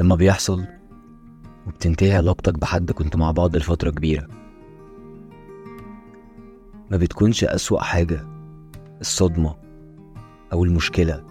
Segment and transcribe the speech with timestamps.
[0.00, 0.64] لما بيحصل
[1.66, 4.26] وبتنتهي علاقتك بحد كنت مع بعض لفترة كبيرة.
[6.90, 8.26] ما بتكونش أسوأ حاجة
[9.00, 9.56] الصدمة
[10.52, 11.24] أو المشكلة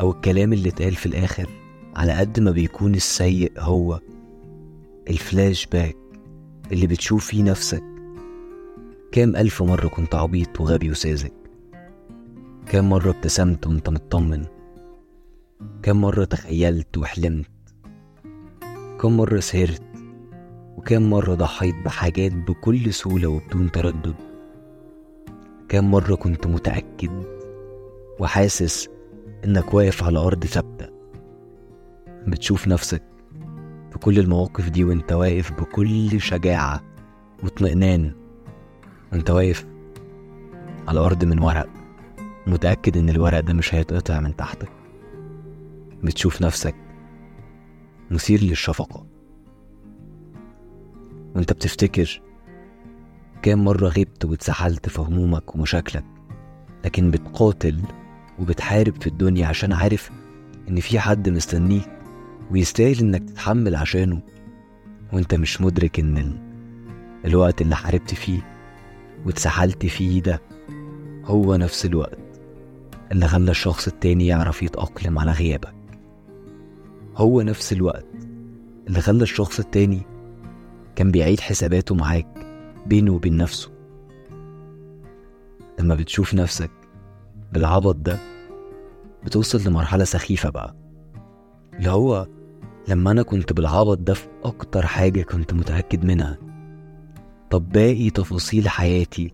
[0.00, 1.46] أو الكلام اللي اتقال في الآخر
[1.96, 4.00] على قد ما بيكون السيء هو
[5.10, 5.96] الفلاش باك
[6.72, 7.84] اللي بتشوف فيه نفسك.
[9.12, 11.30] كام ألف مرة كنت عبيط وغبي وساذج؟
[12.66, 14.44] كام مرة ابتسمت وانت مطمن؟
[15.82, 17.55] كام مرة تخيلت وحلمت؟
[19.00, 19.82] كم مرة سهرت
[20.76, 24.14] وكم مرة ضحيت بحاجات بكل سهولة وبدون تردد.
[25.68, 27.24] كم مرة كنت متأكد
[28.18, 28.88] وحاسس
[29.44, 30.88] إنك واقف على أرض ثابتة.
[32.26, 33.02] بتشوف نفسك
[33.90, 36.82] في كل المواقف دي وأنت واقف بكل شجاعة
[37.42, 38.12] واطمئنان.
[39.12, 39.66] وأنت واقف
[40.88, 41.68] على أرض من ورق
[42.46, 44.68] متأكد إن الورق ده مش هيتقطع من تحتك.
[46.02, 46.85] بتشوف نفسك
[48.10, 49.06] مثير للشفقة.
[51.36, 52.20] وانت بتفتكر
[53.42, 56.04] كام مرة غبت واتسحلت في همومك ومشاكلك
[56.84, 57.80] لكن بتقاتل
[58.38, 60.10] وبتحارب في الدنيا عشان عارف
[60.68, 61.88] إن في حد مستنيك
[62.50, 64.20] ويستاهل إنك تتحمل عشانه.
[65.12, 66.38] وانت مش مدرك ال...
[67.24, 68.40] الوقت اللي حاربت فيه
[69.26, 70.40] واتسحلت فيه ده
[71.24, 72.18] هو نفس الوقت
[73.12, 75.74] اللي خلى الشخص التاني يعرف يتأقلم على غيابك.
[77.16, 78.06] هو نفس الوقت
[78.86, 80.02] اللي خلى الشخص التاني
[80.96, 82.46] كان بيعيد حساباته معاك
[82.86, 83.70] بينه وبين نفسه.
[85.78, 86.70] لما بتشوف نفسك
[87.52, 88.18] بالعبط ده
[89.24, 90.76] بتوصل لمرحلة سخيفة بقى.
[91.74, 92.26] اللي هو
[92.88, 96.38] لما أنا كنت بالعبط ده في أكتر حاجة كنت متأكد منها.
[97.50, 99.32] طب باقي تفاصيل حياتي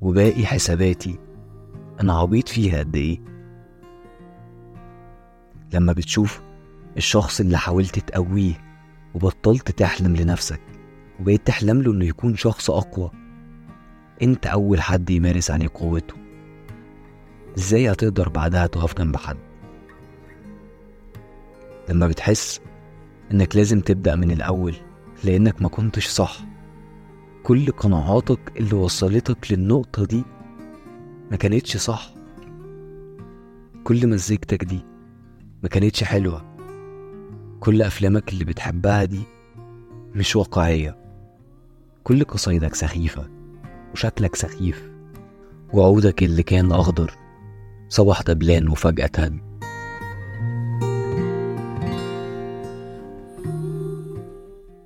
[0.00, 1.18] وباقي حساباتي
[2.00, 3.20] أنا عبيط فيها قد إيه؟
[5.74, 6.42] لما بتشوف
[6.96, 8.54] الشخص اللي حاولت تقويه
[9.14, 10.60] وبطلت تحلم لنفسك
[11.20, 13.10] وبقيت تحلم له إنه يكون شخص أقوى
[14.22, 16.14] أنت أول حد يمارس عليه قوته.
[17.58, 19.36] إزاي هتقدر بعدها تقف جنب حد؟
[21.88, 22.60] لما بتحس
[23.32, 24.74] إنك لازم تبدأ من الأول
[25.24, 26.36] لأنك ما كنتش صح
[27.42, 30.24] كل قناعاتك اللي وصلتك للنقطة دي
[31.30, 32.10] ما كانتش صح.
[33.84, 34.80] كل مزيكتك دي
[35.62, 36.49] ما كانتش حلوة.
[37.60, 39.20] كل أفلامك اللي بتحبها دي
[40.14, 40.96] مش واقعية.
[42.04, 43.28] كل قصايدك سخيفة
[43.92, 44.90] وشكلك سخيف
[45.72, 47.14] وعودك اللي كان أخضر
[47.88, 49.40] صبح دبلان وفجأة تهد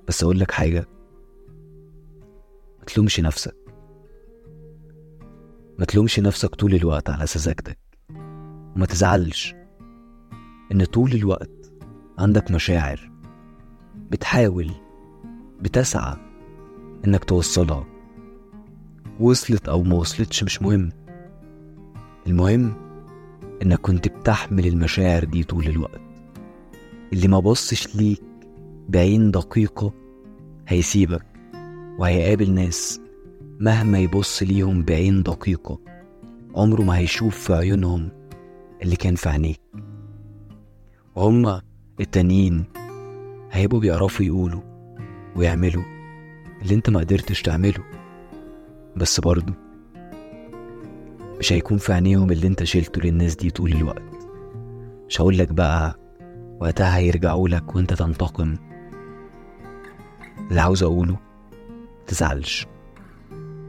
[0.07, 0.85] بس أقول لك حاجة
[2.79, 3.55] ما تلومش نفسك.
[5.79, 7.79] ما تلومش نفسك طول الوقت على سذاجتك
[8.75, 9.55] وما تزعلش
[10.71, 11.64] إن طول الوقت
[12.17, 13.11] عندك مشاعر
[14.11, 14.71] بتحاول
[15.61, 16.15] بتسعى
[17.07, 17.85] إنك توصلها.
[19.19, 20.91] وصلت أو ما وصلتش مش مهم.
[22.27, 22.73] المهم
[23.63, 26.01] إنك كنت بتحمل المشاعر دي طول الوقت.
[27.13, 28.23] اللي ما بصش ليك
[28.89, 29.93] بعين دقيقة
[30.67, 31.25] هيسيبك
[31.99, 33.01] وهيقابل ناس
[33.59, 35.79] مهما يبص ليهم بعين دقيقة
[36.55, 38.09] عمره ما هيشوف في عيونهم
[38.81, 39.61] اللي كان في عينيك.
[41.15, 41.61] وهما
[41.99, 42.63] التانيين
[43.51, 44.61] هيبقوا بيعرفوا يقولوا
[45.35, 45.83] ويعملوا
[46.61, 47.83] اللي انت ما قدرتش تعمله.
[48.95, 49.53] بس برضه
[51.39, 54.01] مش هيكون في عينيهم اللي انت شلته للناس دي طول الوقت.
[55.09, 55.99] مش هقولك بقى
[56.59, 58.55] وقتها هيرجعوا لك وانت تنتقم.
[60.49, 61.17] اللي عاوز اقوله
[62.07, 62.67] تزعلش.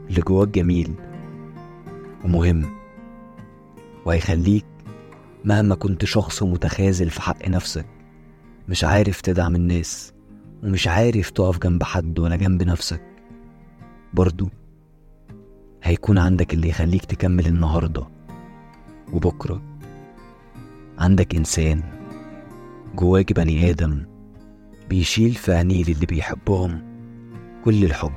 [0.09, 0.93] اللي جواك جميل
[2.25, 2.65] ومهم
[4.05, 4.65] وهيخليك
[5.45, 7.85] مهما كنت شخص متخاذل في حق نفسك
[8.67, 10.13] مش عارف تدعم الناس
[10.63, 13.01] ومش عارف تقف جنب حد ولا جنب نفسك.
[14.13, 14.49] برضو
[15.83, 18.07] هيكون عندك اللي يخليك تكمل النهاردة.
[19.13, 19.61] وبكرة
[20.99, 21.83] عندك إنسان
[22.95, 24.05] جواك بني آدم
[24.89, 26.81] بيشيل في عينيه للي بيحبهم
[27.65, 28.13] كل الحب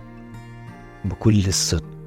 [1.05, 2.00] بكل الصدق.